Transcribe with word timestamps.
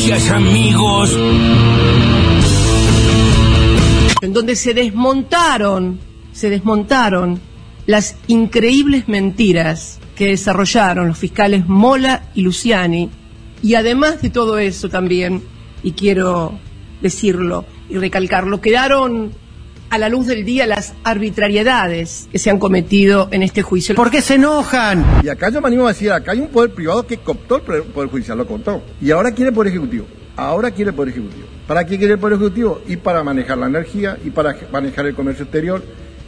noticias, 0.00 0.30
amigos. 0.30 1.18
En 4.22 4.32
donde 4.32 4.56
se 4.56 4.72
desmontaron, 4.72 6.00
se 6.32 6.48
desmontaron 6.48 7.38
las 7.86 8.16
increíbles 8.26 9.08
mentiras 9.08 9.98
que 10.16 10.28
desarrollaron 10.28 11.08
los 11.08 11.18
fiscales 11.18 11.66
Mola 11.66 12.30
y 12.34 12.42
Luciani. 12.42 13.10
Y 13.62 13.74
además 13.74 14.22
de 14.22 14.30
todo 14.30 14.58
eso 14.58 14.88
también, 14.88 15.42
y 15.82 15.92
quiero 15.92 16.58
decirlo 17.02 17.66
y 17.90 17.98
recalcarlo, 17.98 18.60
quedaron 18.62 19.32
a 19.90 19.98
la 19.98 20.08
luz 20.08 20.26
del 20.26 20.44
día 20.44 20.66
las 20.66 20.94
arbitrariedades 21.02 22.28
que 22.30 22.38
se 22.38 22.48
han 22.48 22.58
cometido 22.58 23.28
en 23.32 23.42
este 23.42 23.62
juicio. 23.62 23.96
¿Por 23.96 24.10
qué 24.10 24.22
se 24.22 24.34
enojan? 24.34 25.04
Y 25.22 25.28
acá 25.28 25.50
yo 25.50 25.60
me 25.60 25.66
animo 25.66 25.86
a 25.86 25.88
decir, 25.88 26.12
acá 26.12 26.32
hay 26.32 26.40
un 26.40 26.48
poder 26.48 26.70
privado 26.70 27.06
que 27.06 27.18
cooptó 27.18 27.56
el 27.56 27.82
poder 27.82 28.08
judicial, 28.08 28.38
lo 28.38 28.46
cooptó. 28.46 28.82
Y 29.02 29.10
ahora 29.10 29.32
quiere 29.32 29.48
el 29.48 29.54
poder 29.54 29.72
ejecutivo. 29.72 30.06
Ahora 30.36 30.70
quiere 30.70 30.90
el 30.90 30.94
poder 30.94 31.10
ejecutivo. 31.10 31.46
¿Para 31.66 31.84
qué 31.84 31.98
quiere 31.98 32.14
el 32.14 32.20
poder 32.20 32.36
ejecutivo? 32.36 32.80
Y 32.86 32.96
para 32.96 33.24
manejar 33.24 33.58
la 33.58 33.66
energía, 33.66 34.16
y 34.24 34.30
para 34.30 34.56
manejar 34.72 35.06
el 35.06 35.14
comercio 35.14 35.42
exterior, 35.42 35.82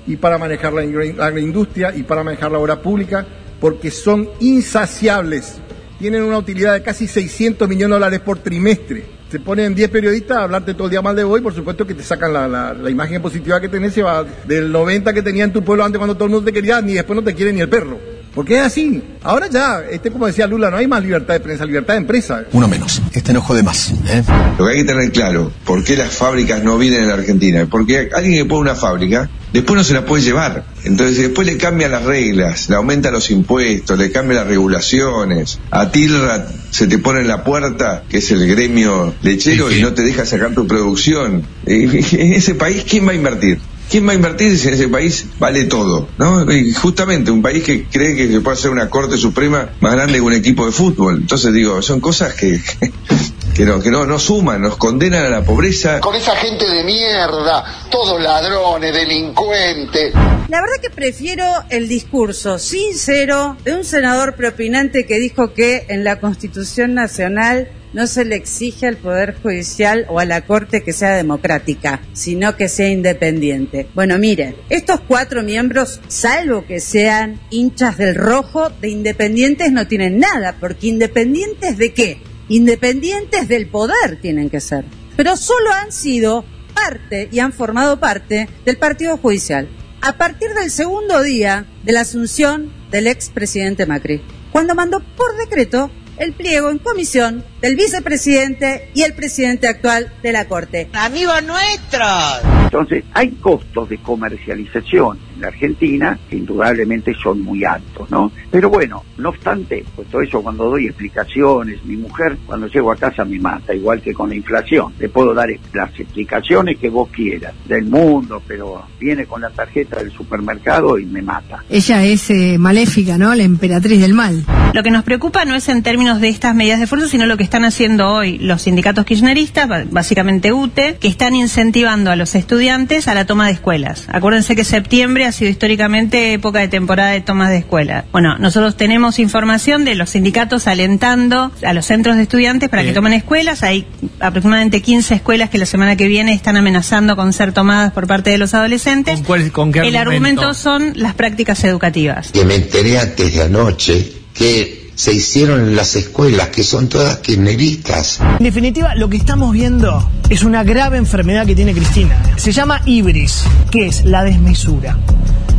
y 0.07 0.16
para 0.16 0.38
manejar 0.38 0.73
la, 0.73 1.30
la 1.30 1.41
industria, 1.41 1.95
y 1.95 2.02
para 2.02 2.24
manejar 2.24 2.51
la 2.51 2.59
obra 2.59 2.83
pública, 2.83 3.24
porque 3.60 3.93
son 3.93 4.29
insaciables. 4.41 5.55
Tienen 6.01 6.24
una 6.24 6.38
utilidad 6.38 6.74
de 6.74 6.83
casi 6.83 7.07
600 7.07 7.69
millones 7.69 7.91
de 7.91 7.95
dólares 7.95 8.21
por 8.21 8.38
trimestre 8.41 9.22
se 9.33 9.41
ponen 9.41 9.75
10 9.75 9.89
periodistas 9.89 10.37
a 10.37 10.43
hablarte 10.43 10.75
todo 10.75 10.89
el 10.89 10.91
día 10.91 11.01
mal 11.01 11.17
de 11.17 11.25
hoy, 11.25 11.41
por 11.41 11.55
supuesto 11.55 11.87
que 11.87 11.95
te 11.95 12.03
sacan 12.03 12.35
la, 12.35 12.47
la, 12.75 12.91
imagen 12.91 13.23
positiva 13.23 13.63
que 13.63 13.69
tenés, 13.71 13.95
se 13.95 14.03
va 14.03 14.27
del 14.47 14.71
90 14.71 15.11
que 15.15 15.23
tenía 15.23 15.45
en 15.45 15.55
tu 15.55 15.65
pueblo 15.65 15.83
antes 15.87 15.97
cuando 15.97 16.15
todo 16.15 16.27
el 16.27 16.33
mundo 16.33 16.45
te 16.45 16.53
quería, 16.53 16.83
ni 16.83 16.93
después 16.93 17.17
no 17.17 17.25
te 17.25 17.35
quiere 17.35 17.51
ni 17.51 17.63
el 17.63 17.69
perro. 17.71 17.99
Porque 18.35 18.59
es 18.59 18.61
así. 18.61 19.03
Ahora 19.23 19.49
ya, 19.49 19.85
este 19.91 20.11
como 20.11 20.27
decía 20.27 20.47
Lula, 20.47 20.71
no 20.71 20.77
hay 20.77 20.87
más 20.87 21.03
libertad 21.03 21.33
de 21.33 21.41
prensa, 21.41 21.65
libertad 21.65 21.95
de 21.95 22.01
empresa. 22.01 22.45
Uno 22.53 22.69
menos. 22.69 23.01
Este 23.15 23.31
enojo 23.31 23.55
de 23.55 23.63
más. 23.63 23.95
¿eh? 24.07 24.23
Lo 24.59 24.67
que 24.67 24.73
hay 24.73 24.79
que 24.81 24.85
tener 24.85 25.11
claro, 25.13 25.51
¿por 25.65 25.83
qué 25.83 25.96
las 25.96 26.13
fábricas 26.13 26.63
no 26.63 26.77
vienen 26.77 27.05
a 27.05 27.07
la 27.07 27.15
Argentina? 27.15 27.67
Porque 27.71 28.11
alguien 28.15 28.35
que 28.35 28.45
pone 28.45 28.61
una 28.61 28.74
fábrica 28.74 29.30
después 29.53 29.77
no 29.77 29.85
se 29.85 29.95
la 29.95 30.05
puede 30.05 30.23
llevar. 30.23 30.65
Entonces 30.85 31.19
después 31.19 31.47
le 31.47 31.57
cambia 31.57 31.89
las 31.89 32.05
reglas, 32.05 32.69
le 32.69 32.77
aumenta 32.77 33.11
los 33.11 33.31
impuestos, 33.31 33.99
le 33.99 34.11
cambia 34.11 34.39
las 34.39 34.47
regulaciones. 34.47 35.59
A 35.71 35.91
Tilra 35.91 36.47
se 36.71 36.87
te 36.87 36.99
pone 36.99 37.21
en 37.21 37.29
la 37.29 37.45
puerta, 37.45 38.05
que 38.09 38.19
es 38.19 38.30
el 38.30 38.47
gremio 38.47 39.15
lechero, 39.23 39.71
y 39.71 39.80
no 39.80 39.93
te 39.93 40.03
deja 40.03 40.25
sacar 40.27 40.55
tu 40.55 40.67
producción. 40.67 41.47
En 42.23 42.33
ese 42.35 42.55
país, 42.55 42.85
¿quién 42.89 43.07
va 43.07 43.13
a 43.13 43.15
invertir? 43.15 43.59
¿Quién 43.91 44.07
va 44.09 44.13
a 44.13 44.15
invertir 44.15 44.59
si 44.59 44.69
en 44.69 44.75
ese 44.75 44.89
país 44.89 45.27
vale 45.39 45.65
todo? 45.65 46.09
¿no? 46.19 46.51
Y 46.51 46.73
justamente 46.73 47.30
un 47.30 47.43
país 47.43 47.63
que 47.63 47.85
cree 47.85 48.17
que 48.17 48.41
puede 48.41 48.57
hacer 48.57 48.71
una 48.71 48.89
Corte 48.89 49.19
Suprema 49.19 49.69
más 49.80 49.93
grande 49.93 50.15
que 50.15 50.21
un 50.23 50.33
equipo 50.33 50.65
de 50.65 50.73
fútbol. 50.73 51.19
Entonces 51.21 51.53
digo, 51.53 51.83
son 51.83 52.01
cosas 52.01 52.33
que, 52.33 52.59
que 53.55 53.65
no, 53.67 53.81
que 53.81 53.91
no, 53.91 54.07
no 54.07 54.19
suman, 54.19 54.63
nos 54.63 54.77
condenan 54.77 55.27
a 55.27 55.29
la 55.29 55.43
pobreza. 55.43 56.01
Con 56.01 56.15
esa 56.15 56.35
gente 56.37 56.69
de 56.69 56.85
mierda, 56.85 57.65
todos 57.91 58.21
ladrones, 58.21 58.95
delincuentes. 58.95 60.15
La 60.49 60.61
verdad 60.61 60.77
que 60.81 60.91
prefiero 60.91 61.45
el 61.69 61.89
discurso 61.89 62.59
sincero 62.59 63.57
de 63.65 63.75
un 63.75 63.85
senador 63.85 64.37
propinante 64.37 65.06
que 65.06 65.19
dijo 65.19 65.53
que 65.53 65.84
en 65.89 66.05
la 66.05 66.19
Constitución 66.19 66.95
Nacional 66.95 67.71
no 67.93 68.06
se 68.06 68.25
le 68.25 68.37
exige 68.37 68.87
al 68.87 68.97
Poder 68.97 69.37
Judicial 69.43 70.06
o 70.09 70.19
a 70.19 70.25
la 70.25 70.43
Corte 70.47 70.83
que 70.83 70.95
sea 70.95 71.15
democrática, 71.15 72.00
sino 72.15 72.56
que 72.56 72.71
sea 72.71 72.89
independiente. 72.89 73.87
Bueno, 73.95 74.19
mire, 74.19 74.56
estos 74.71 75.00
cuatro 75.06 75.43
miembros, 75.43 76.00
salvo 76.09 76.65
que 76.65 76.81
sean 76.81 77.39
hinchas 77.50 77.99
del 77.99 78.15
rojo, 78.15 78.71
de 78.81 78.89
independientes 78.89 79.73
no 79.73 79.87
tienen 79.87 80.19
nada, 80.19 80.56
porque 80.59 80.87
independientes 80.87 81.77
de 81.77 81.93
qué? 81.93 82.31
Independientes 82.53 83.49
del 83.49 83.67
poder 83.67 84.19
tienen 84.21 84.50
que 84.50 84.61
ser. 84.61 84.84
Pero 85.17 85.39
solo 85.39 85.72
han 85.72 85.91
sido 85.91 86.45
parte 86.75 87.31
y 87.33 87.39
han 87.39 87.55
formado 87.55 87.99
parte 87.99 88.47
del 88.67 88.77
Partido 88.77 89.17
Judicial 89.17 89.71
a 90.03 90.19
partir 90.19 90.51
del 90.51 90.71
segundo 90.71 91.23
día 91.23 91.65
de 91.83 91.93
la 91.93 92.03
asunción 92.03 92.71
del 92.91 93.07
expresidente 93.07 93.87
Macri, 93.87 94.21
cuando 94.51 94.75
mandó 94.75 95.01
por 95.17 95.35
decreto 95.39 95.91
el 96.19 96.35
pliego 96.35 96.69
en 96.69 96.77
comisión 96.77 97.43
del 97.62 97.75
vicepresidente 97.75 98.91
y 98.93 99.01
el 99.01 99.15
presidente 99.15 99.67
actual 99.67 100.12
de 100.23 100.33
la 100.33 100.47
Corte. 100.47 100.91
¡Amigos 100.93 101.43
nuestros! 101.45 102.43
Entonces, 102.65 103.03
hay 103.15 103.31
costos 103.31 103.89
de 103.89 103.97
comercialización 103.97 105.19
la 105.43 105.49
Argentina 105.49 106.19
que 106.29 106.37
indudablemente 106.37 107.13
son 107.23 107.43
muy 107.43 107.65
altos, 107.65 108.11
¿no? 108.11 108.33
Pero 108.51 108.71
bueno, 108.71 109.05
no 109.19 109.31
obstante, 109.31 109.85
pues 109.95 110.09
todo 110.09 110.23
eso 110.23 110.43
cuando 110.43 110.71
doy 110.71 110.87
explicaciones, 110.87 111.85
mi 111.85 111.97
mujer 111.97 112.37
cuando 112.47 112.67
llego 112.69 112.93
a 112.93 112.97
casa 112.97 113.25
me 113.25 113.39
mata, 113.39 113.75
igual 113.75 114.01
que 114.01 114.15
con 114.15 114.31
la 114.31 114.37
inflación. 114.37 114.93
Le 114.99 115.09
puedo 115.09 115.35
dar 115.35 115.49
las 115.75 115.99
explicaciones 115.99 116.79
que 116.79 116.89
vos 116.89 117.09
quieras 117.11 117.55
del 117.67 117.85
mundo, 117.85 118.43
pero 118.47 118.85
viene 118.99 119.27
con 119.27 119.43
la 119.43 119.51
tarjeta 119.51 119.99
del 119.99 120.11
supermercado 120.13 120.99
y 120.99 121.05
me 121.05 121.23
mata. 121.23 121.65
Ella 121.69 122.05
es 122.05 122.31
eh, 122.31 122.57
maléfica, 122.59 123.19
¿no? 123.19 123.35
La 123.35 123.43
emperatriz 123.43 124.01
del 124.01 124.15
mal. 124.15 124.45
Lo 124.73 124.83
que 124.83 124.91
nos 124.91 125.05
preocupa 125.05 125.45
no 125.45 125.55
es 125.55 125.69
en 125.69 125.83
términos 125.83 126.21
de 126.21 126.29
estas 126.29 126.55
medidas 126.55 126.81
de 126.81 126.87
fuerza, 126.87 127.09
sino 127.09 127.27
lo 127.27 127.37
que 127.37 127.43
están 127.43 127.65
haciendo 127.65 128.09
hoy 128.09 128.39
los 128.39 128.63
sindicatos 128.63 129.05
kirchneristas, 129.05 129.69
básicamente 129.91 130.53
UTE, 130.53 130.97
que 130.99 131.09
están 131.09 131.35
incentivando 131.35 132.11
a 132.11 132.17
los 132.17 132.35
estudiantes 132.35 133.09
a 133.09 133.15
la 133.15 133.27
toma 133.27 133.47
de 133.47 133.53
escuelas. 133.53 134.07
Acuérdense 134.09 134.57
que 134.57 134.65
septiembre 134.65 135.27
ha 135.32 135.38
sido 135.38 135.50
históricamente 135.50 136.34
época 136.34 136.60
de 136.60 136.69
temporada 136.69 137.10
de 137.10 137.22
tomas 137.22 137.48
de 137.48 137.59
escuelas. 137.59 138.04
Bueno, 138.12 138.37
nosotros 138.38 138.76
tenemos 138.76 139.19
información 139.19 139.84
de 139.84 139.94
los 139.94 140.10
sindicatos 140.10 140.66
alentando 140.66 141.50
a 141.65 141.72
los 141.72 141.87
centros 141.87 142.16
de 142.16 142.22
estudiantes 142.22 142.69
para 142.69 142.82
que 142.84 142.93
tomen 142.93 143.15
escuelas. 143.15 143.62
Hay 143.62 143.87
aproximadamente 144.20 144.82
15 144.82 145.15
escuelas 145.15 145.48
que 145.48 145.59
la 145.59 145.66
semana 145.66 145.97
que 145.97 146.06
viene 146.06 146.34
están 146.34 146.56
amenazando 146.56 147.16
con 147.16 147.32
ser 147.32 147.53
tomadas 147.53 147.93
por 147.93 148.06
parte 148.06 148.31
de 148.31 148.38
los 148.38 148.53
adolescentes. 148.53 149.22
¿Con, 149.53 149.72
qué 149.72 149.81
El 149.81 149.97
argumento 149.97 150.53
son 150.53 150.93
las 150.97 151.15
prácticas 151.15 151.64
educativas. 151.64 152.31
Que 152.32 152.44
me 152.44 152.56
enteré 152.56 152.99
antes 152.99 153.34
de 153.34 153.43
anoche 153.43 154.12
que 154.34 154.81
se 154.95 155.13
hicieron 155.13 155.61
en 155.61 155.77
las 155.77 155.97
escuelas, 155.97 156.49
que 156.49 156.63
son 156.63 156.89
todas 156.89 157.19
kirchneristas. 157.19 158.21
En 158.39 158.45
definitiva, 158.45 158.95
lo 158.95 159.09
que 159.09 159.17
estamos 159.17 159.53
viendo 159.53 160.09
es 160.29 160.43
una 160.43 160.65
grave 160.65 160.99
enfermedad 160.99 161.47
que 161.47 161.55
tiene 161.55 161.73
Cristina. 161.73 162.21
Se 162.37 162.53
llama 162.53 162.83
ibris, 162.85 163.45
que 163.71 163.87
es 163.87 164.05
la 164.05 164.25
desmesura. 164.25 164.99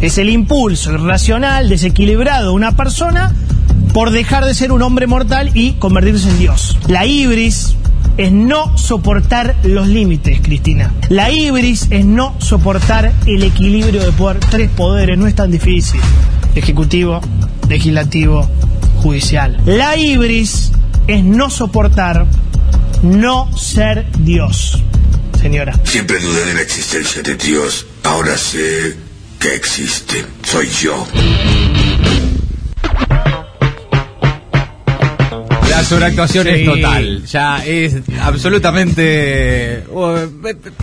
Es 0.02 0.18
el 0.18 0.30
impulso 0.30 0.94
irracional, 0.94 1.70
desequilibrado 1.70 2.50
de 2.50 2.54
una 2.56 2.76
persona 2.76 3.34
por 3.94 4.12
dejar 4.12 4.46
de 4.46 4.54
ser 4.54 4.72
un 4.72 4.82
hombre 4.82 5.08
mortal 5.08 5.52
y 5.54 5.74
convertirse 5.74 6.30
en 6.30 6.40
Dios. 6.40 6.78
La 6.88 7.06
ibris 7.06 7.76
es 8.18 8.32
no 8.32 8.78
soportar 8.78 9.56
los 9.64 9.88
límites, 9.88 10.40
Cristina. 10.42 10.94
La 11.10 11.32
ibris 11.32 11.88
es 11.90 12.06
no 12.06 12.36
soportar 12.40 13.12
el 13.26 13.44
equilibrio 13.44 14.04
de 14.04 14.12
poder. 14.12 14.40
Tres 14.40 14.70
poderes, 14.70 15.18
no 15.18 15.28
es 15.28 15.36
tan 15.36 15.52
difícil. 15.52 16.00
Ejecutivo, 16.56 17.22
legislativo, 17.70 18.48
judicial. 19.04 19.58
La 19.66 19.98
ibris 19.98 20.72
es 21.08 21.24
no 21.24 21.50
soportar, 21.50 22.26
no 23.04 23.56
ser 23.56 24.08
Dios. 24.20 24.82
Señora. 25.40 25.78
Siempre 25.84 26.20
dudé 26.20 26.46
de 26.46 26.54
la 26.54 26.62
existencia 26.62 27.22
de 27.22 27.36
Dios. 27.36 27.86
Ahora 28.04 28.38
sé 28.38 28.96
que 29.40 29.54
existe. 29.56 30.26
Soy 30.44 30.70
yo. 30.70 31.06
La 35.84 35.90
sobreactuación 35.90 36.48
es 36.48 36.64
total. 36.64 37.26
Ya 37.26 37.66
es 37.66 37.98
absolutamente 38.22 39.84
uh, 39.90 40.16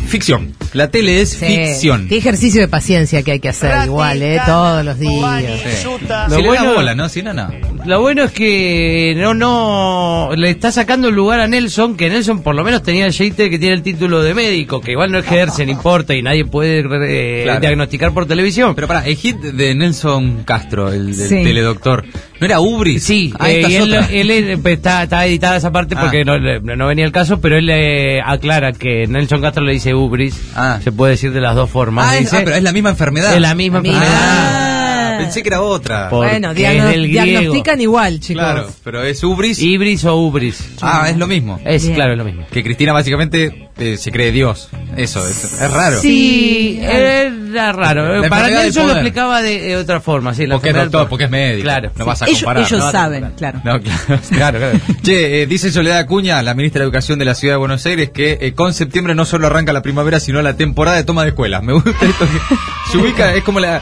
ficción. 0.07 0.55
La 0.75 0.91
tele 0.91 1.23
es 1.23 1.39
ficción. 1.39 2.07
Qué 2.07 2.19
ejercicio 2.19 2.61
de 2.61 2.69
paciencia 2.69 3.23
que 3.23 3.33
hay 3.33 3.41
que 3.41 3.49
hacer 3.49 3.87
igual, 3.87 4.21
¿eh? 4.21 4.39
Todos 4.45 4.85
los 4.85 4.99
días. 4.99 5.87
Lo 6.29 6.43
bueno, 6.43 6.75
bola, 6.75 6.95
¿no? 6.95 7.09
Si 7.09 7.23
no, 7.23 7.33
no. 7.33 7.49
Lo 7.87 8.03
bueno 8.03 8.25
es 8.25 8.33
que 8.33 9.15
no, 9.17 9.33
no, 9.33 10.37
le 10.37 10.51
está 10.51 10.71
sacando 10.71 11.09
el 11.09 11.15
lugar 11.15 11.41
a 11.41 11.47
Nelson, 11.47 11.97
que 11.97 12.11
Nelson 12.11 12.43
por 12.43 12.55
lo 12.55 12.63
menos 12.63 12.83
tenía 12.83 13.07
el 13.07 13.15
que 13.17 13.59
tiene 13.59 13.73
el 13.73 13.83
título 13.83 14.23
de 14.23 14.35
médico, 14.35 14.83
que 14.83 14.93
igual 14.93 15.11
no 15.11 15.19
ejerce, 15.19 15.65
no 15.65 15.73
importa 15.73 16.15
y 16.15 16.21
nadie 16.21 16.45
puede 16.45 16.81
eh, 16.81 17.59
diagnosticar 17.59 18.13
por 18.13 18.27
televisión. 18.27 18.75
Pero 18.75 18.87
para, 18.87 19.07
el 19.07 19.17
hit 19.17 19.39
de 19.39 19.75
Nelson 19.75 20.45
Castro, 20.45 20.93
el 20.93 21.17
del 21.17 21.29
teledoctor, 21.29 22.05
¿no 22.41 22.47
era 22.47 22.61
Ubris? 22.61 23.05
Sí, 23.05 23.33
ah, 23.39 23.51
eh, 23.51 24.09
él, 24.11 24.59
pues, 24.63 24.77
está, 24.77 25.03
está, 25.03 25.27
editada 25.27 25.57
esa 25.57 25.71
parte 25.71 25.95
porque 25.95 26.23
ah. 26.23 26.39
no, 26.63 26.77
no, 26.77 26.87
venía 26.87 27.05
el 27.05 27.13
caso, 27.13 27.41
pero 27.41 27.59
él 27.59 27.67
le 27.67 28.21
aclara 28.23 28.73
que 28.73 29.07
Nelson 29.07 29.43
Castro 29.43 29.63
le 29.63 29.73
dice 29.73 29.95
Ubris, 29.95 30.41
ah. 30.57 30.81
se 30.83 30.91
puede 30.91 31.13
decir 31.13 31.33
de 31.33 31.41
las 31.41 31.55
dos 31.55 31.69
formas. 31.71 32.09
Ah, 32.09 32.15
dice, 32.15 32.41
pero 32.45 32.57
es 32.57 32.63
la 32.63 32.73
misma 32.73 32.91
enfermedad. 32.91 33.35
Es 33.35 33.41
la 33.41 33.55
misma 33.55 33.79
enfermedad. 33.79 35.19
Pensé 35.21 35.43
que 35.43 35.51
era 35.51 35.61
otra. 35.61 36.09
Bueno, 36.09 36.55
diagnostican 36.55 37.81
igual, 37.81 38.21
chicos. 38.21 38.43
Claro, 38.43 38.71
pero 38.83 39.03
es 39.03 39.23
Ubris. 39.23 39.61
Ibris 39.61 40.05
o 40.07 40.17
Ubris. 40.17 40.77
Ah, 40.81 41.09
es 41.11 41.17
lo 41.19 41.27
mismo. 41.27 41.61
Es, 41.65 41.89
claro, 41.91 42.13
es 42.13 42.19
lo 42.19 42.25
mismo. 42.25 42.47
Que 42.51 42.63
Cristina 42.63 42.93
básicamente 42.93 43.70
eh, 43.81 43.97
se 43.97 44.13
cree 44.13 44.31
Dios. 44.33 44.69
Eso, 44.97 45.27
es, 45.27 45.45
es 45.61 45.71
raro. 45.71 45.99
Sí, 46.01 46.79
era 46.83 47.73
raro. 47.73 48.21
La 48.23 48.29
Para 48.29 48.49
mí 48.49 48.55
eso 48.65 48.85
lo 48.87 48.93
explicaba 48.93 49.41
de, 49.43 49.61
de 49.61 49.77
otra 49.77 50.01
forma. 50.01 50.35
Sí, 50.35 50.47
la 50.47 50.57
Porque 50.57 50.71
es 50.71 50.77
doctor, 50.77 51.09
porque 51.09 51.25
es 51.25 51.31
médico. 51.31 51.63
Claro. 51.65 51.91
No 51.97 52.05
vas 52.05 52.23
a 52.23 52.27
Ellos, 52.27 52.39
comparar. 52.41 52.63
ellos 52.67 52.79
no 52.79 52.85
vas 52.87 52.95
a 52.95 52.99
saben, 52.99 53.21
comparar. 53.23 53.61
claro. 53.63 53.79
No, 53.79 53.83
claro, 53.83 54.23
claro, 54.31 54.59
claro. 54.59 54.81
Che, 55.03 55.43
eh, 55.43 55.47
dice 55.47 55.71
Soledad 55.73 55.99
Acuña, 55.99 56.43
la 56.43 56.55
ministra 56.55 56.81
de 56.81 56.85
Educación 56.85 57.19
de 57.19 57.25
la 57.25 57.35
Ciudad 57.35 57.55
de 57.55 57.59
Buenos 57.59 57.85
Aires, 57.87 58.11
que 58.11 58.39
eh, 58.41 58.53
con 58.55 58.75
septiembre 58.75 59.15
no 59.15 59.25
solo 59.25 59.47
arranca 59.47 59.73
la 59.73 59.83
primavera, 59.83 60.21
sino 60.21 60.43
la 60.43 60.55
temporada 60.57 60.97
de 60.97 61.05
toma 61.05 61.23
de 61.23 61.29
escuelas. 61.31 61.63
Me 61.63 61.73
gusta 61.73 61.91
esto 61.91 62.27
que 62.27 62.91
se 62.93 62.99
ubica, 62.99 63.35
es 63.35 63.43
como 63.45 63.61
la... 63.61 63.81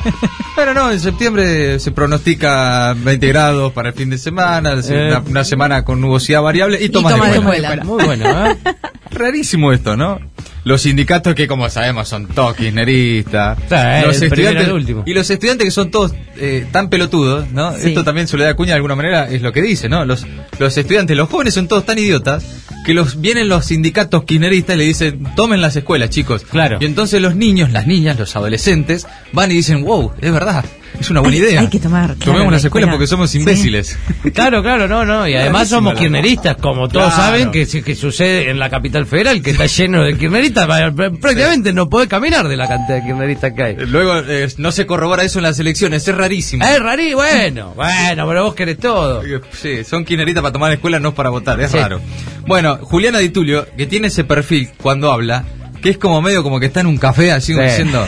Pero 0.56 0.74
no, 0.74 0.90
en 0.90 0.98
septiembre 1.00 1.78
se 1.80 1.92
pronostica 1.92 2.94
20 2.96 3.28
grados 3.28 3.72
para 3.72 3.90
el 3.90 3.94
fin 3.94 4.10
de 4.10 4.18
semana, 4.18 4.82
se- 4.82 4.94
Eh. 4.94 5.08
una, 5.08 5.20
una 5.20 5.44
semana 5.44 5.84
con 5.84 6.00
nubosidad 6.00 6.42
variable 6.42 6.78
y 6.82 6.88
toma 6.88 7.12
de 7.12 7.36
escuela. 7.38 7.76
Muy 7.84 8.04
bueno, 8.04 8.46
¿eh? 8.50 8.56
Rarísimo 9.18 9.72
esto, 9.72 9.96
¿no? 9.96 10.20
Los 10.64 10.82
sindicatos 10.82 11.34
que, 11.34 11.46
como 11.46 11.68
sabemos, 11.70 12.08
son 12.08 12.26
todos 12.26 12.56
kirchneristas. 12.56 13.58
Los 14.04 14.20
estudiantes, 14.20 14.68
último. 14.68 15.02
y 15.06 15.14
los 15.14 15.28
estudiantes 15.30 15.64
que 15.66 15.70
son 15.70 15.90
todos 15.90 16.14
eh, 16.36 16.66
tan 16.70 16.90
pelotudos, 16.90 17.50
¿no? 17.50 17.72
Sí. 17.76 17.88
Esto 17.88 18.04
también 18.04 18.28
Soledad 18.28 18.50
Acuña 18.50 18.70
de 18.70 18.76
alguna 18.76 18.94
manera 18.94 19.28
es 19.28 19.42
lo 19.42 19.52
que 19.52 19.62
dice, 19.62 19.88
¿no? 19.88 20.04
Los, 20.04 20.26
los 20.58 20.76
estudiantes, 20.76 21.16
los 21.16 21.28
jóvenes 21.28 21.54
son 21.54 21.68
todos 21.68 21.86
tan 21.86 21.98
idiotas 21.98 22.44
que 22.84 22.94
los 22.94 23.20
vienen 23.20 23.48
los 23.48 23.66
sindicatos 23.66 24.24
kirchneristas 24.24 24.76
y 24.76 24.78
le 24.78 24.84
dicen, 24.84 25.26
tomen 25.36 25.60
las 25.60 25.76
escuelas, 25.76 26.10
chicos. 26.10 26.44
Claro. 26.44 26.78
Y 26.80 26.86
entonces 26.86 27.20
los 27.20 27.36
niños, 27.36 27.72
las 27.72 27.86
niñas, 27.86 28.18
los 28.18 28.34
adolescentes 28.36 29.06
van 29.32 29.50
y 29.50 29.54
dicen, 29.54 29.84
wow, 29.84 30.12
es 30.20 30.32
verdad, 30.32 30.64
es 31.00 31.10
una 31.10 31.20
buena 31.20 31.36
Hay- 31.36 31.42
idea. 31.42 31.60
hay 31.60 31.68
que 31.68 31.78
tomar, 31.78 32.06
claro, 32.14 32.24
Tomemos 32.24 32.46
la 32.46 32.50
las 32.52 32.64
escuelas 32.64 32.86
escuela. 32.88 32.92
porque 32.92 33.06
somos 33.06 33.30
Sí. 33.30 33.38
imbéciles. 33.38 33.98
Claro, 34.34 34.62
claro, 34.62 34.86
no, 34.88 35.04
no. 35.04 35.26
Y 35.28 35.34
además 35.34 35.68
somos 35.68 35.94
kirchneristas, 35.94 36.56
como 36.56 36.88
todos 36.88 37.12
Claro. 37.14 37.22
saben 37.22 37.50
que, 37.50 37.66
que 37.82 37.94
sucede 37.94 38.50
en 38.50 38.58
la 38.58 38.68
capital 38.70 39.06
federal, 39.06 39.42
que 39.42 39.50
está 39.50 39.66
lleno 39.66 40.02
de 40.04 40.16
kirchneristas. 40.16 40.66
Prácticamente 41.20 41.72
no 41.72 41.88
puede 41.88 42.08
caminar 42.08 42.46
de 42.48 42.56
la 42.56 42.66
cantidad 42.68 42.98
de 42.98 43.04
kirchneristas 43.04 43.52
que 43.54 43.62
hay. 43.62 43.76
Luego 43.86 44.18
eh, 44.26 44.48
no 44.58 44.72
se 44.72 44.86
corrobora 44.86 45.22
eso 45.24 45.38
en 45.38 45.44
las 45.44 45.58
elecciones, 45.58 46.06
es 46.06 46.14
rarísimo. 46.14 46.64
Es 46.64 46.78
rarí, 46.80 47.14
bueno, 47.14 47.72
bueno, 47.76 48.26
pero 48.28 48.44
vos 48.44 48.54
querés 48.54 48.78
todo. 48.78 49.22
Sí, 49.52 49.84
son 49.84 50.04
kirchneristas 50.04 50.42
para 50.42 50.52
tomar 50.52 50.72
escuela, 50.72 50.98
no 51.00 51.14
para 51.14 51.30
votar, 51.30 51.60
es 51.60 51.70
Sí. 51.70 51.78
raro. 51.78 52.00
Bueno, 52.46 52.78
Juliana 52.82 53.18
Di 53.18 53.28
Tulio, 53.30 53.66
que 53.76 53.86
tiene 53.86 54.08
ese 54.08 54.24
perfil 54.24 54.70
cuando 54.80 55.12
habla, 55.12 55.44
que 55.82 55.90
es 55.90 55.98
como 55.98 56.20
medio 56.22 56.42
como 56.42 56.58
que 56.60 56.66
está 56.66 56.80
en 56.80 56.86
un 56.86 56.96
café, 56.98 57.30
así 57.32 57.52
como 57.52 57.64
diciendo, 57.66 58.06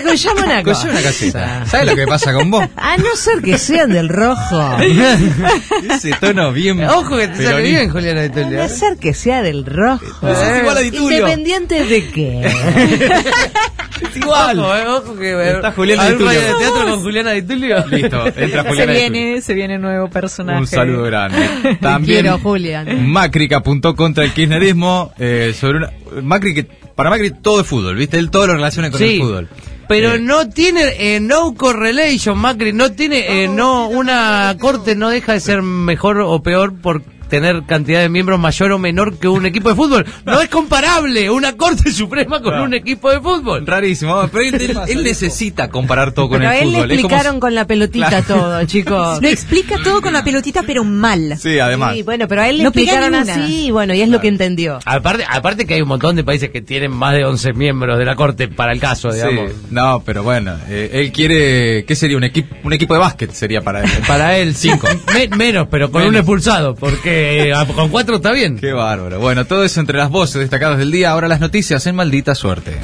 Una 0.00 0.12
"Escuchá 0.14 0.62
cosa. 0.64 0.88
una 0.90 1.02
casita. 1.02 1.66
¿Sabes 1.66 1.86
lo 1.90 1.96
que 1.96 2.06
pasa 2.06 2.32
con 2.32 2.50
vos? 2.50 2.64
A 2.76 2.96
no 2.96 3.14
ser 3.16 3.42
que 3.42 3.58
sean 3.58 3.90
del 3.90 4.08
rojo. 4.08 4.76
Ese 5.90 6.12
tono 6.20 6.52
bien. 6.52 6.82
Ojo 6.84 7.16
que 7.16 7.28
te 7.28 7.44
sale 7.44 7.62
bien, 7.62 7.90
Juliana 7.90 8.22
de 8.22 8.28
A 8.28 8.32
Tulio. 8.44 8.58
no 8.62 8.68
ser 8.68 8.96
que 8.98 9.14
sea 9.14 9.42
del 9.42 9.64
rojo. 9.66 10.04
Sos 10.20 10.58
igual 10.60 10.76
a 10.76 10.80
Di 10.80 10.90
Tulio. 10.90 11.18
Independiente 11.18 11.84
de 11.84 12.08
qué. 12.10 12.52
Es 14.02 14.16
igual. 14.16 14.58
Ojo, 14.58 14.74
eh, 14.74 14.86
ojo 14.88 15.14
que 15.16 15.50
Está 15.52 15.70
Juliana 15.72 16.02
¿Hay 16.02 16.08
Di 16.08 16.12
un 16.14 16.18
Tulio. 16.18 16.40
radio 16.40 16.52
de 16.58 16.64
teatro 16.64 16.90
con 16.90 17.02
Juliana 17.02 17.30
de 17.30 17.42
Tulio? 17.42 17.86
Listo, 17.86 18.26
entra 18.26 18.62
Se 18.62 18.68
Juliana 18.68 18.92
Tulio. 18.92 19.10
viene, 19.10 19.40
se 19.40 19.54
viene 19.54 19.78
nuevo 19.78 20.10
personaje. 20.10 20.58
Un 20.58 20.66
saludo 20.66 21.02
grande. 21.04 21.38
También 21.80 22.22
Quiero, 22.22 22.38
Julián. 22.40 23.08
Macri 23.08 23.48
que 23.48 23.54
apuntó 23.54 23.94
contra 23.94 24.24
el 24.24 24.32
kirchnerismo 24.32 25.12
eh, 25.18 25.54
sobre 25.58 25.78
una 25.78 25.90
Macri 26.22 26.52
que 26.52 26.64
para 26.64 27.10
Macri 27.10 27.30
todo 27.30 27.60
es 27.60 27.66
fútbol, 27.66 27.94
¿viste? 27.94 28.18
Él 28.18 28.30
todo 28.30 28.48
lo 28.48 28.54
relaciona 28.54 28.90
con 28.90 28.98
Sí, 28.98 29.14
el 29.14 29.20
fútbol. 29.20 29.48
Pero 29.88 30.14
Eh, 30.14 30.18
no 30.18 30.48
tiene 30.48 31.14
eh, 31.14 31.20
no 31.20 31.54
correlation, 31.54 32.38
Macri, 32.38 32.72
no 32.72 32.92
tiene, 32.92 33.44
eh, 33.44 33.48
no, 33.48 33.88
una 33.88 34.54
corte 34.58 34.94
no 34.94 35.08
deja 35.10 35.32
de 35.32 35.40
ser 35.40 35.62
mejor 35.62 36.20
o 36.20 36.42
peor 36.42 36.74
por 36.80 37.02
tener 37.32 37.62
cantidad 37.66 38.02
de 38.02 38.10
miembros 38.10 38.38
mayor 38.38 38.72
o 38.72 38.78
menor 38.78 39.16
que 39.16 39.26
un 39.26 39.46
equipo 39.46 39.70
de 39.70 39.74
fútbol. 39.74 40.04
No 40.26 40.38
es 40.42 40.50
comparable 40.50 41.30
una 41.30 41.56
corte 41.56 41.90
suprema 41.90 42.42
con 42.42 42.60
un 42.60 42.74
equipo 42.74 43.10
de 43.10 43.20
fútbol. 43.22 43.66
Rarísimo, 43.66 44.28
pero 44.30 44.44
él, 44.44 44.54
él- 44.60 44.78
él 44.88 45.02
necesita 45.02 45.70
comparar 45.70 46.12
todo 46.12 46.28
con 46.28 46.40
Pero 46.40 46.50
a 46.50 46.58
el 46.58 46.64
él 46.64 46.72
le 46.72 46.78
fútbol. 46.80 46.88
Como 46.88 47.00
explicaron 47.00 47.40
con 47.40 47.54
la 47.54 47.66
pelotita 47.66 48.08
Claro. 48.08 48.24
todo, 48.26 48.64
chicos. 48.66 49.22
Lo 49.22 49.28
explica 49.28 49.76
todo 49.82 50.02
con 50.02 50.12
la 50.12 50.22
pelotita, 50.22 50.62
pero 50.66 50.84
mal. 50.84 51.38
Sí, 51.38 51.58
además. 51.58 51.94
Sí, 51.94 52.02
bueno, 52.02 52.28
pero 52.28 52.42
a 52.42 52.50
él 52.50 52.58
le 52.58 52.64
No 52.64 52.68
explicaron 52.68 53.14
así 53.14 53.66
y 53.68 53.70
bueno, 53.70 53.94
y 53.94 54.02
es 54.02 54.10
lo 54.10 54.20
que 54.20 54.28
entendió. 54.28 54.78
Aparte, 54.84 55.24
aparte 55.26 55.64
que 55.64 55.72
hay 55.72 55.80
un 55.80 55.88
montón 55.88 56.14
de 56.16 56.24
países 56.24 56.50
que 56.50 56.60
tienen 56.60 56.92
más 56.92 57.14
de 57.14 57.24
11 57.24 57.54
miembros 57.54 57.96
de 57.98 58.04
la 58.04 58.14
corte 58.14 58.48
para 58.48 58.72
el 58.74 58.78
caso, 58.80 59.10
digamos. 59.10 59.50
Sí, 59.52 59.56
no, 59.70 60.02
pero 60.04 60.22
bueno, 60.22 60.54
eh, 60.68 60.90
él 60.92 61.12
quiere, 61.12 61.86
¿qué 61.86 61.96
sería? 61.96 62.18
Un 62.18 62.24
equipo, 62.24 62.54
un 62.62 62.74
equipo 62.74 62.92
de 62.92 63.00
básquet 63.00 63.32
sería 63.32 63.62
para 63.62 63.82
él. 63.84 63.90
Para 64.06 64.36
él, 64.36 64.54
cinco. 64.54 64.86
Me- 65.14 65.28
menos, 65.34 65.68
pero 65.70 65.90
con 65.90 66.02
un 66.02 66.14
expulsado, 66.16 66.74
porque 66.74 67.21
eh, 67.22 67.52
con 67.74 67.88
cuatro 67.88 68.16
está 68.16 68.32
bien. 68.32 68.58
Qué 68.58 68.72
bárbaro. 68.72 69.20
Bueno, 69.20 69.44
todo 69.44 69.64
eso 69.64 69.80
entre 69.80 69.98
las 69.98 70.10
voces 70.10 70.40
destacadas 70.40 70.78
del 70.78 70.90
día. 70.90 71.10
Ahora 71.10 71.28
las 71.28 71.40
noticias 71.40 71.86
en 71.86 71.96
maldita 71.96 72.34
suerte. 72.34 72.78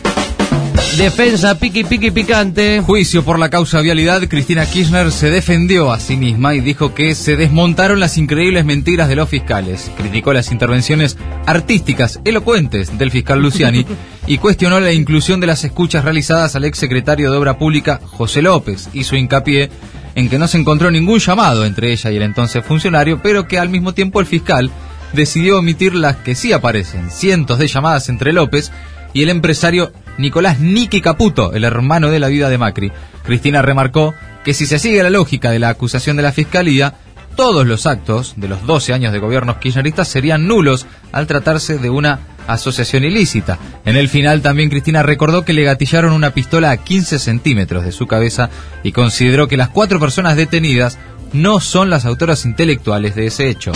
Defensa, 0.99 1.57
piqui, 1.57 1.85
piqui, 1.85 2.11
picante. 2.11 2.81
Juicio 2.81 3.25
por 3.25 3.39
la 3.39 3.51
causa 3.51 3.81
vialidad, 3.81 4.21
Cristina 4.27 4.67
Kirchner 4.67 5.13
se 5.13 5.31
defendió 5.31 5.93
a 5.93 6.01
sí 6.01 6.17
misma 6.17 6.57
y 6.57 6.61
dijo 6.61 6.93
que 6.93 7.15
se 7.15 7.37
desmontaron 7.37 8.01
las 8.01 8.19
increíbles 8.19 8.65
mentiras 8.65 9.09
de 9.09 9.15
los 9.15 9.29
fiscales. 9.29 9.93
Criticó 9.97 10.33
las 10.33 10.51
intervenciones 10.51 11.17
artísticas, 11.47 12.19
elocuentes 12.25 12.99
del 12.99 13.13
fiscal 13.13 13.41
Luciani 13.41 13.87
y 14.27 14.39
cuestionó 14.39 14.81
la 14.81 14.93
inclusión 14.93 15.39
de 15.39 15.47
las 15.47 15.63
escuchas 15.63 16.03
realizadas 16.03 16.57
al 16.57 16.65
exsecretario 16.65 17.31
de 17.31 17.37
Obra 17.37 17.59
Pública, 17.59 18.01
José 18.05 18.43
López. 18.43 18.89
Hizo 18.93 19.15
hincapié 19.15 19.71
en 20.19 20.29
que 20.29 20.39
no 20.39 20.49
se 20.49 20.59
encontró 20.59 20.91
ningún 20.91 21.21
llamado 21.21 21.65
entre 21.65 21.93
ella 21.93 22.11
y 22.11 22.17
el 22.17 22.23
entonces 22.23 22.65
funcionario, 22.65 23.21
pero 23.23 23.47
que 23.47 23.57
al 23.57 23.69
mismo 23.69 23.95
tiempo 23.95 24.19
el 24.19 24.27
fiscal 24.27 24.69
decidió 25.13 25.61
omitir 25.61 25.95
las 25.95 26.17
que 26.17 26.35
sí 26.35 26.53
aparecen, 26.53 27.13
cientos 27.13 27.57
de 27.61 27.69
llamadas 27.69 28.09
entre 28.09 28.33
López 28.33 28.73
y 29.13 29.23
el 29.23 29.29
empresario 29.29 29.93
Nicolás 30.19 30.59
Niki 30.59 31.01
Caputo, 31.01 31.53
el 31.53 31.63
hermano 31.63 32.11
de 32.11 32.19
la 32.19 32.27
vida 32.27 32.51
de 32.51 32.59
Macri. 32.59 32.91
Cristina 33.23 33.63
remarcó 33.63 34.13
que 34.45 34.55
si 34.55 34.67
se 34.67 34.81
sigue 34.81 35.05
la 35.05 35.11
lógica 35.11 35.53
de 35.53 35.61
la 35.61 35.69
acusación 35.69 36.17
de 36.17 36.25
la 36.25 36.33
Fiscalía, 36.33 36.95
todos 37.39 37.65
los 37.65 37.87
actos 37.87 38.35
de 38.37 38.49
los 38.49 38.67
12 38.67 38.93
años 38.93 39.13
de 39.13 39.21
gobiernos 39.21 39.59
kirchneristas 39.59 40.09
serían 40.09 40.49
nulos 40.49 40.87
al 41.13 41.29
tratarse 41.29 41.79
de 41.79 41.89
una 41.89 42.19
asociación 42.49 43.05
ilícita. 43.05 43.61
En 43.85 43.95
el 43.95 44.09
final 44.09 44.43
también 44.43 44.71
Cristina 44.71 45.05
recordó 45.05 45.45
que 45.45 45.53
le 45.53 45.63
gatillaron 45.63 46.13
una 46.13 46.31
pistola 46.31 46.73
a 46.73 46.79
15 46.79 47.21
centímetros 47.21 47.85
de 47.85 47.93
su 47.93 48.09
cabeza 48.09 48.51
y 48.83 48.91
consideró 48.91 49.47
que 49.47 49.57
las 49.57 49.69
cuatro 49.69 50.01
personas 50.01 50.35
detenidas 50.35 50.99
no 51.33 51.61
son 51.61 51.91
las 51.91 52.07
autoras 52.07 52.45
intelectuales 52.45 53.15
de 53.15 53.27
ese 53.27 53.49
hecho. 53.49 53.71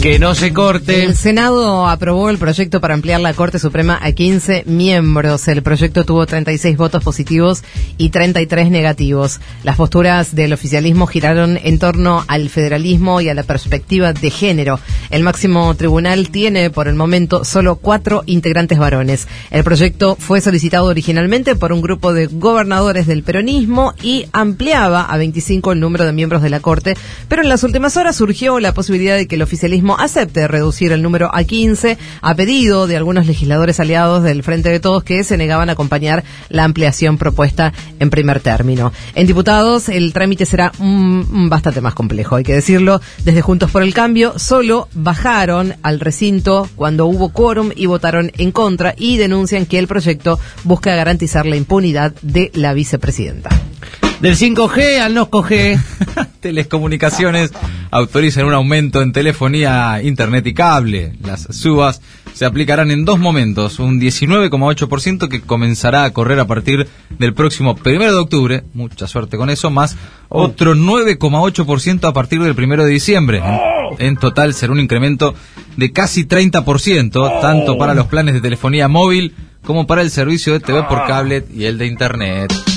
Que 0.00 0.18
no 0.18 0.34
se 0.34 0.54
corte. 0.54 1.04
El 1.04 1.14
Senado 1.14 1.86
aprobó 1.86 2.30
el 2.30 2.38
proyecto 2.38 2.80
para 2.80 2.94
ampliar 2.94 3.20
la 3.20 3.34
Corte 3.34 3.58
Suprema 3.58 3.98
a 4.00 4.12
15 4.12 4.64
miembros. 4.64 5.46
El 5.46 5.62
proyecto 5.62 6.06
tuvo 6.06 6.24
36 6.24 6.74
votos 6.78 7.04
positivos 7.04 7.62
y 7.98 8.08
33 8.08 8.70
negativos. 8.70 9.40
Las 9.62 9.76
posturas 9.76 10.34
del 10.34 10.54
oficialismo 10.54 11.06
giraron 11.06 11.58
en 11.62 11.78
torno 11.78 12.24
al 12.28 12.48
federalismo 12.48 13.20
y 13.20 13.28
a 13.28 13.34
la 13.34 13.42
perspectiva 13.42 14.14
de 14.14 14.30
género. 14.30 14.80
El 15.10 15.22
máximo 15.22 15.74
tribunal 15.74 16.30
tiene 16.30 16.70
por 16.70 16.88
el 16.88 16.94
momento 16.94 17.44
solo 17.44 17.76
cuatro 17.76 18.22
integrantes 18.24 18.78
varones. 18.78 19.28
El 19.50 19.64
proyecto 19.64 20.16
fue 20.18 20.40
solicitado 20.40 20.86
originalmente 20.86 21.56
por 21.56 21.74
un 21.74 21.82
grupo 21.82 22.14
de 22.14 22.24
gobernadores 22.24 23.06
del 23.06 23.22
peronismo 23.22 23.92
y 24.02 24.24
ampliaba 24.32 25.02
a 25.02 25.18
25 25.18 25.72
el 25.72 25.80
número 25.80 26.06
de 26.06 26.14
miembros 26.14 26.40
de 26.40 26.48
la 26.48 26.60
Corte, 26.60 26.96
pero 27.28 27.42
en 27.42 27.50
las 27.50 27.64
últimas 27.64 27.98
horas 27.98 28.16
surgió 28.16 28.60
la 28.60 28.72
posibilidad 28.72 29.16
de 29.16 29.26
que 29.26 29.34
el 29.34 29.42
oficialismo 29.42 29.89
acepte 29.98 30.48
reducir 30.48 30.92
el 30.92 31.02
número 31.02 31.30
a 31.34 31.44
15 31.44 31.98
a 32.20 32.34
pedido 32.34 32.86
de 32.86 32.96
algunos 32.96 33.26
legisladores 33.26 33.80
aliados 33.80 34.22
del 34.22 34.42
Frente 34.42 34.68
de 34.68 34.80
Todos 34.80 35.04
que 35.04 35.24
se 35.24 35.36
negaban 35.36 35.68
a 35.68 35.72
acompañar 35.72 36.24
la 36.48 36.64
ampliación 36.64 37.18
propuesta 37.18 37.72
en 37.98 38.10
primer 38.10 38.40
término. 38.40 38.92
En 39.14 39.26
diputados 39.26 39.88
el 39.88 40.12
trámite 40.12 40.46
será 40.46 40.72
bastante 40.78 41.80
más 41.80 41.94
complejo, 41.94 42.36
hay 42.36 42.44
que 42.44 42.54
decirlo. 42.54 43.00
Desde 43.24 43.42
Juntos 43.42 43.70
por 43.70 43.82
el 43.82 43.94
Cambio 43.94 44.38
solo 44.38 44.88
bajaron 44.94 45.74
al 45.82 46.00
recinto 46.00 46.68
cuando 46.76 47.06
hubo 47.06 47.30
quórum 47.30 47.70
y 47.74 47.86
votaron 47.86 48.32
en 48.38 48.52
contra 48.52 48.94
y 48.96 49.16
denuncian 49.16 49.66
que 49.66 49.78
el 49.78 49.86
proyecto 49.86 50.38
busca 50.64 50.94
garantizar 50.94 51.46
la 51.46 51.56
impunidad 51.56 52.12
de 52.22 52.50
la 52.54 52.72
vicepresidenta. 52.74 53.69
Del 54.20 54.36
5G 54.36 55.00
al 55.00 55.14
no 55.14 55.30
G. 55.30 55.80
Telecomunicaciones 56.40 57.52
autorizan 57.90 58.44
un 58.44 58.52
aumento 58.52 59.00
en 59.00 59.12
telefonía, 59.12 60.02
internet 60.02 60.46
y 60.46 60.52
cable. 60.52 61.14
Las 61.24 61.48
subas 61.50 62.02
se 62.34 62.44
aplicarán 62.44 62.90
en 62.90 63.06
dos 63.06 63.18
momentos, 63.18 63.78
un 63.78 63.98
19,8% 63.98 65.28
que 65.28 65.40
comenzará 65.40 66.04
a 66.04 66.12
correr 66.12 66.38
a 66.38 66.46
partir 66.46 66.86
del 67.18 67.32
próximo 67.32 67.76
primero 67.76 68.12
de 68.12 68.18
octubre, 68.18 68.64
mucha 68.74 69.06
suerte 69.06 69.38
con 69.38 69.48
eso, 69.48 69.70
más 69.70 69.96
otro 70.28 70.74
9,8% 70.74 72.06
a 72.06 72.12
partir 72.12 72.42
del 72.42 72.54
primero 72.54 72.84
de 72.84 72.90
diciembre. 72.90 73.42
En 73.98 74.16
total 74.16 74.52
será 74.52 74.72
un 74.72 74.80
incremento 74.80 75.34
de 75.78 75.92
casi 75.92 76.26
30%, 76.26 77.40
tanto 77.40 77.78
para 77.78 77.94
los 77.94 78.06
planes 78.06 78.34
de 78.34 78.42
telefonía 78.42 78.86
móvil 78.86 79.34
como 79.64 79.86
para 79.86 80.02
el 80.02 80.10
servicio 80.10 80.52
de 80.52 80.60
TV 80.60 80.82
por 80.84 81.06
cable 81.06 81.44
y 81.54 81.64
el 81.64 81.78
de 81.78 81.86
internet. 81.86 82.69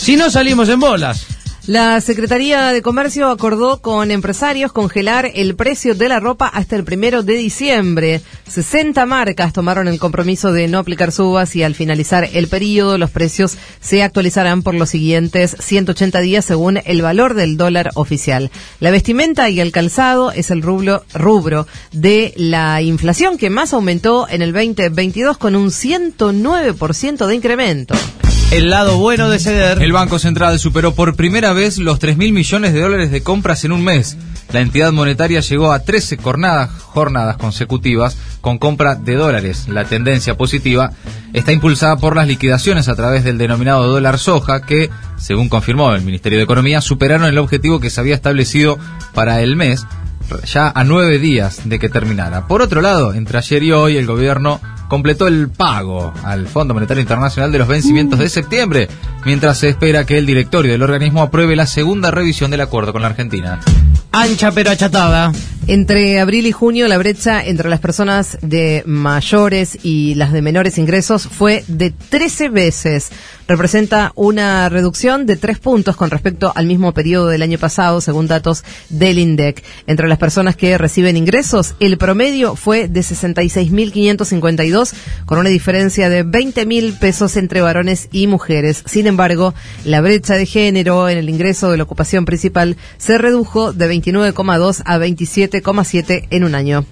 Si 0.00 0.16
no 0.16 0.30
salimos 0.30 0.70
en 0.70 0.80
bolas. 0.80 1.26
La 1.66 2.00
Secretaría 2.00 2.72
de 2.72 2.80
Comercio 2.80 3.28
acordó 3.28 3.82
con 3.82 4.10
empresarios 4.10 4.72
congelar 4.72 5.30
el 5.34 5.54
precio 5.56 5.94
de 5.94 6.08
la 6.08 6.18
ropa 6.18 6.46
hasta 6.46 6.74
el 6.74 6.84
primero 6.84 7.22
de 7.22 7.34
diciembre. 7.34 8.22
60 8.48 9.04
marcas 9.04 9.52
tomaron 9.52 9.88
el 9.88 9.98
compromiso 9.98 10.52
de 10.52 10.68
no 10.68 10.78
aplicar 10.78 11.12
subas 11.12 11.54
y 11.54 11.62
al 11.62 11.74
finalizar 11.74 12.26
el 12.32 12.48
periodo 12.48 12.96
los 12.96 13.10
precios 13.10 13.58
se 13.82 14.02
actualizarán 14.02 14.62
por 14.62 14.74
los 14.74 14.88
siguientes 14.88 15.54
180 15.60 16.20
días 16.20 16.46
según 16.46 16.80
el 16.86 17.02
valor 17.02 17.34
del 17.34 17.58
dólar 17.58 17.90
oficial. 17.94 18.50
La 18.80 18.90
vestimenta 18.90 19.50
y 19.50 19.60
el 19.60 19.70
calzado 19.70 20.32
es 20.32 20.50
el 20.50 20.62
rublo, 20.62 21.04
rubro 21.12 21.66
de 21.92 22.32
la 22.36 22.80
inflación 22.80 23.36
que 23.36 23.50
más 23.50 23.74
aumentó 23.74 24.26
en 24.30 24.40
el 24.40 24.54
2022 24.54 25.36
con 25.36 25.54
un 25.56 25.68
109% 25.68 27.26
de 27.26 27.34
incremento. 27.34 27.94
El 28.50 28.68
lado 28.68 28.98
bueno 28.98 29.30
de 29.30 29.38
ceder. 29.38 29.80
El 29.80 29.92
Banco 29.92 30.18
Central 30.18 30.58
superó 30.58 30.92
por 30.92 31.14
primera 31.14 31.52
vez 31.52 31.78
los 31.78 32.00
3 32.00 32.16
mil 32.16 32.32
millones 32.32 32.72
de 32.72 32.80
dólares 32.80 33.12
de 33.12 33.22
compras 33.22 33.64
en 33.64 33.70
un 33.70 33.84
mes. 33.84 34.16
La 34.52 34.58
entidad 34.58 34.90
monetaria 34.90 35.38
llegó 35.38 35.70
a 35.70 35.84
13 35.84 36.16
jornadas, 36.16 36.68
jornadas 36.82 37.36
consecutivas 37.36 38.18
con 38.40 38.58
compra 38.58 38.96
de 38.96 39.14
dólares. 39.14 39.68
La 39.68 39.84
tendencia 39.84 40.36
positiva 40.36 40.90
está 41.32 41.52
impulsada 41.52 41.98
por 41.98 42.16
las 42.16 42.26
liquidaciones 42.26 42.88
a 42.88 42.96
través 42.96 43.22
del 43.22 43.38
denominado 43.38 43.86
dólar 43.86 44.18
soja 44.18 44.62
que, 44.62 44.90
según 45.16 45.48
confirmó 45.48 45.94
el 45.94 46.02
Ministerio 46.02 46.38
de 46.38 46.44
Economía, 46.44 46.80
superaron 46.80 47.28
el 47.28 47.38
objetivo 47.38 47.78
que 47.78 47.90
se 47.90 48.00
había 48.00 48.16
establecido 48.16 48.80
para 49.14 49.42
el 49.42 49.54
mes 49.54 49.86
ya 50.44 50.72
a 50.74 50.82
nueve 50.82 51.20
días 51.20 51.68
de 51.68 51.78
que 51.78 51.88
terminara. 51.88 52.48
Por 52.48 52.62
otro 52.62 52.80
lado, 52.80 53.14
entre 53.14 53.38
ayer 53.38 53.62
y 53.62 53.70
hoy 53.70 53.96
el 53.96 54.06
gobierno 54.06 54.60
completó 54.90 55.28
el 55.28 55.48
pago 55.48 56.12
al 56.24 56.48
Fondo 56.48 56.74
Monetario 56.74 57.00
Internacional 57.00 57.52
de 57.52 57.58
los 57.58 57.68
vencimientos 57.68 58.18
de 58.18 58.28
septiembre, 58.28 58.88
mientras 59.24 59.58
se 59.58 59.68
espera 59.68 60.04
que 60.04 60.18
el 60.18 60.26
directorio 60.26 60.72
del 60.72 60.82
organismo 60.82 61.22
apruebe 61.22 61.54
la 61.54 61.66
segunda 61.66 62.10
revisión 62.10 62.50
del 62.50 62.60
acuerdo 62.60 62.92
con 62.92 63.00
la 63.00 63.08
Argentina. 63.08 63.60
Ancha 64.10 64.50
pero 64.50 64.72
achatada. 64.72 65.32
Entre 65.66 66.18
abril 66.18 66.46
y 66.46 66.52
junio, 66.52 66.88
la 66.88 66.98
brecha 66.98 67.44
entre 67.44 67.68
las 67.68 67.80
personas 67.80 68.38
de 68.42 68.82
mayores 68.86 69.78
y 69.82 70.14
las 70.14 70.32
de 70.32 70.42
menores 70.42 70.78
ingresos 70.78 71.28
fue 71.28 71.64
de 71.68 71.90
13 71.90 72.48
veces. 72.48 73.10
Representa 73.46 74.12
una 74.14 74.68
reducción 74.68 75.26
de 75.26 75.36
3 75.36 75.58
puntos 75.58 75.96
con 75.96 76.10
respecto 76.10 76.52
al 76.54 76.66
mismo 76.66 76.94
periodo 76.94 77.26
del 77.26 77.42
año 77.42 77.58
pasado, 77.58 78.00
según 78.00 78.26
datos 78.28 78.64
del 78.88 79.18
INDEC. 79.18 79.62
Entre 79.86 80.08
las 80.08 80.18
personas 80.18 80.56
que 80.56 80.78
reciben 80.78 81.16
ingresos, 81.16 81.74
el 81.80 81.98
promedio 81.98 82.56
fue 82.56 82.88
de 82.88 83.00
66.552, 83.00 84.92
con 85.26 85.38
una 85.38 85.50
diferencia 85.50 86.08
de 86.08 86.24
20.000 86.24 86.98
pesos 86.98 87.36
entre 87.36 87.60
varones 87.60 88.08
y 88.12 88.28
mujeres. 88.28 88.82
Sin 88.86 89.06
embargo, 89.08 89.54
la 89.84 90.00
brecha 90.00 90.34
de 90.34 90.46
género 90.46 91.08
en 91.08 91.18
el 91.18 91.28
ingreso 91.28 91.70
de 91.70 91.76
la 91.76 91.82
ocupación 91.82 92.24
principal 92.24 92.76
se 92.98 93.18
redujo 93.18 93.72
de 93.72 93.92
29,2 93.92 94.82
a 94.84 94.98
27,7 95.50 96.26
en 96.30 96.44
un 96.44 96.54
año. 96.54 96.84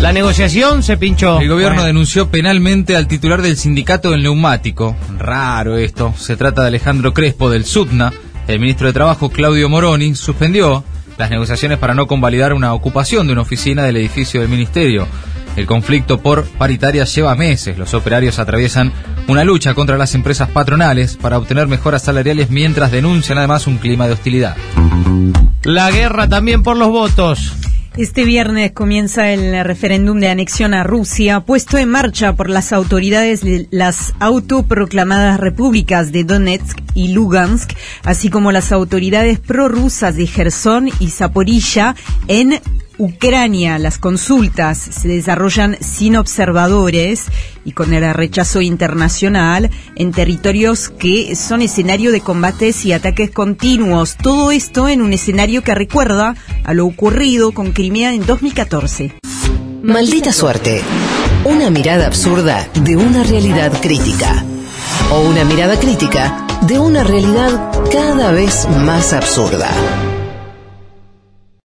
La 0.00 0.12
negociación 0.12 0.82
se 0.84 0.96
pinchó. 0.96 1.40
El 1.40 1.48
gobierno 1.48 1.76
Bueno. 1.76 1.86
denunció 1.86 2.28
penalmente 2.30 2.94
al 2.96 3.08
titular 3.08 3.42
del 3.42 3.56
sindicato 3.56 4.12
del 4.12 4.22
neumático. 4.22 4.96
Raro 5.18 5.76
esto. 5.76 6.14
Se 6.16 6.36
trata 6.36 6.62
de 6.62 6.68
Alejandro 6.68 7.12
Crespo 7.12 7.50
del 7.50 7.64
SUTNA. 7.64 8.12
El 8.46 8.60
ministro 8.60 8.86
de 8.86 8.92
Trabajo, 8.92 9.28
Claudio 9.30 9.68
Moroni, 9.68 10.14
suspendió 10.14 10.84
las 11.18 11.30
negociaciones 11.30 11.78
para 11.78 11.94
no 11.94 12.06
convalidar 12.06 12.52
una 12.54 12.72
ocupación 12.74 13.26
de 13.26 13.32
una 13.32 13.42
oficina 13.42 13.82
del 13.82 13.96
edificio 13.96 14.40
del 14.40 14.48
ministerio. 14.48 15.06
El 15.56 15.66
conflicto 15.66 16.18
por 16.20 16.44
paritaria 16.44 17.04
lleva 17.04 17.34
meses. 17.34 17.76
Los 17.76 17.92
operarios 17.92 18.38
atraviesan 18.38 18.92
una 19.26 19.42
lucha 19.42 19.74
contra 19.74 19.98
las 19.98 20.14
empresas 20.14 20.48
patronales 20.48 21.16
para 21.16 21.36
obtener 21.38 21.66
mejoras 21.66 22.02
salariales 22.04 22.50
mientras 22.50 22.92
denuncian 22.92 23.38
además 23.38 23.66
un 23.66 23.78
clima 23.78 24.06
de 24.06 24.12
hostilidad. 24.12 24.56
La 25.64 25.90
guerra 25.90 26.28
también 26.28 26.62
por 26.62 26.76
los 26.76 26.88
votos. 26.88 27.52
Este 27.98 28.24
viernes 28.24 28.70
comienza 28.70 29.32
el 29.32 29.64
referéndum 29.64 30.20
de 30.20 30.28
anexión 30.28 30.72
a 30.72 30.84
Rusia, 30.84 31.40
puesto 31.40 31.78
en 31.78 31.88
marcha 31.88 32.32
por 32.36 32.48
las 32.48 32.72
autoridades 32.72 33.40
de 33.40 33.66
las 33.72 34.14
autoproclamadas 34.20 35.40
repúblicas 35.40 36.12
de 36.12 36.22
Donetsk 36.22 36.78
y 36.94 37.08
Lugansk, 37.08 37.72
así 38.04 38.30
como 38.30 38.52
las 38.52 38.70
autoridades 38.70 39.40
prorrusas 39.40 40.14
de 40.14 40.28
Gerson 40.28 40.90
y 41.00 41.10
Zaporilla 41.10 41.96
en 42.28 42.60
Ucrania. 42.98 43.78
Las 43.78 43.98
consultas 43.98 44.78
se 44.78 45.08
desarrollan 45.08 45.78
sin 45.80 46.16
observadores 46.16 47.24
y 47.64 47.72
con 47.72 47.94
el 47.94 48.12
rechazo 48.12 48.60
internacional 48.60 49.70
en 49.96 50.12
territorios 50.12 50.88
que 50.88 51.34
son 51.36 51.62
escenario 51.62 52.12
de 52.12 52.20
combates 52.20 52.84
y 52.84 52.92
ataques 52.92 53.30
continuos. 53.30 54.16
Todo 54.16 54.50
esto 54.50 54.88
en 54.88 55.00
un 55.00 55.12
escenario 55.12 55.62
que 55.62 55.74
recuerda 55.74 56.34
a 56.64 56.74
lo 56.74 56.86
ocurrido 56.86 57.52
con 57.52 57.72
Crimea 57.72 58.12
en 58.12 58.26
2014. 58.26 59.14
Maldita 59.82 60.32
suerte. 60.32 60.82
Una 61.44 61.70
mirada 61.70 62.06
absurda 62.06 62.68
de 62.82 62.96
una 62.96 63.22
realidad 63.22 63.72
crítica. 63.80 64.44
O 65.12 65.20
una 65.20 65.44
mirada 65.44 65.78
crítica 65.78 66.46
de 66.62 66.78
una 66.78 67.04
realidad 67.04 67.70
cada 67.90 68.32
vez 68.32 68.66
más 68.84 69.12
absurda. 69.12 69.70